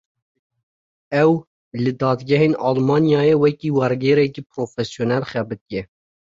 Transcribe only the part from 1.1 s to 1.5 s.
Ew,